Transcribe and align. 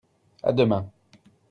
À 0.41 0.51
demain. 0.51 0.89